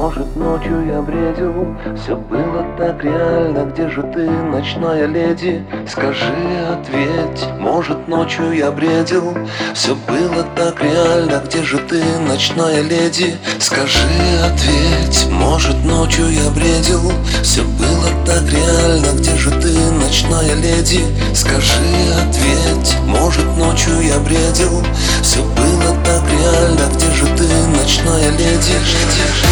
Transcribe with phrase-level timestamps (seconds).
[0.00, 5.64] может ночью я бредил Все было так реально, где же ты, ночная леди?
[5.88, 6.32] Скажи,
[6.70, 9.36] ответь, может ночью я бредил
[9.74, 13.36] Все было так реально, где же ты, ночная леди?
[13.58, 13.98] Скажи,
[14.44, 17.12] ответь, может ночью я бредил
[17.42, 21.00] Все было так реально, где же ты, ночная леди?
[21.34, 21.74] Скажи,
[22.22, 24.84] ответь, может ночью я бредил
[25.22, 28.74] Все было так реально, где же ты, ночная леди?
[29.10, 29.47] Где же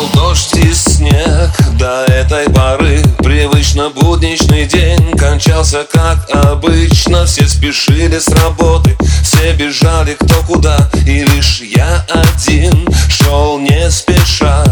[0.00, 1.50] Шел дождь и снег.
[1.78, 7.26] До этой поры Привычно будничный день кончался как обычно.
[7.26, 10.88] Все спешили с работы, все бежали кто куда.
[11.04, 14.64] И лишь я один шел не спеша.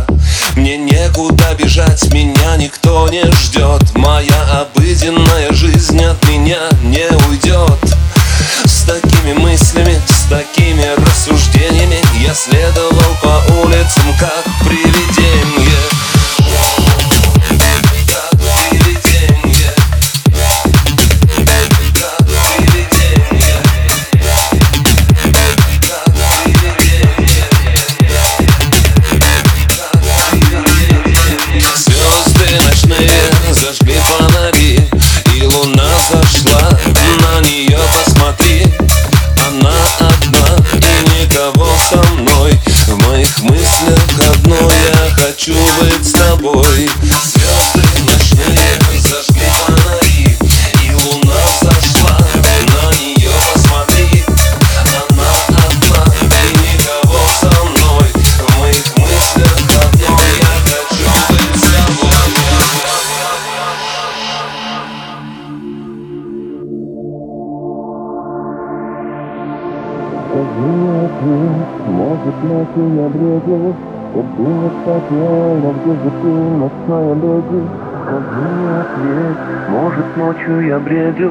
[0.56, 3.82] Мне некуда бежать, меня никто не ждет.
[3.96, 7.78] Моя обыденная жизнь от меня не уйдет.
[8.64, 13.27] С такими мыслями, с такими рассуждениями Я следовал по
[45.38, 46.90] хочу быть с тобой
[71.22, 73.74] может ночью я бредил
[74.84, 77.62] так реально, где же ты, ночная леди?
[78.08, 79.36] Скажи ответь,
[79.68, 81.24] может ночью я бредил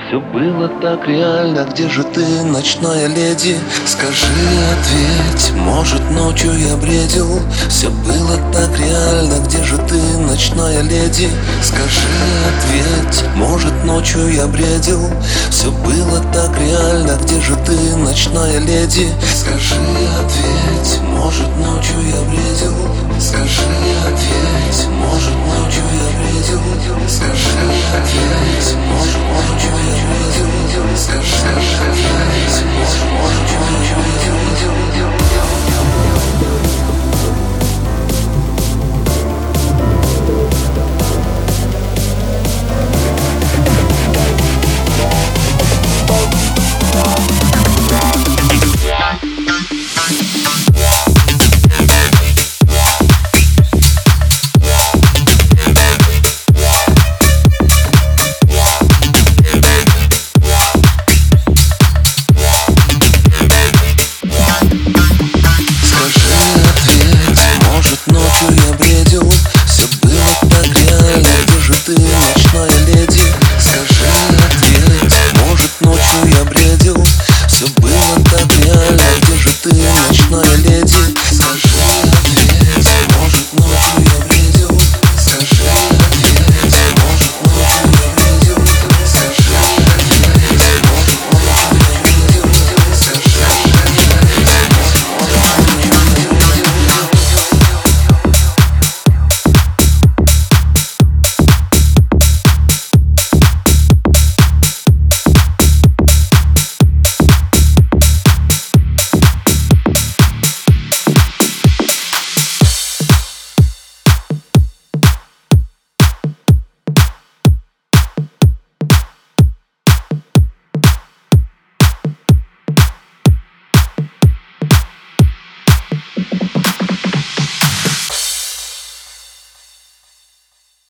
[0.00, 2.24] Все было так реально, где же ты,
[2.56, 3.56] ночная леди?
[3.82, 4.38] Скажи
[4.72, 11.28] ответь, может ночью я бредил Все было так реально, где же ты, ночная леди?
[11.62, 12.08] Скажи
[12.48, 15.10] ответь, может ночью я бредил
[15.50, 16.93] Все было так реально,
[18.14, 19.08] ночная леди.
[19.34, 19.74] Скажи,
[20.20, 22.72] ответь, может ночью я бредил?
[23.18, 23.62] Скажи,
[24.06, 26.43] ответь, может ночью я бредил?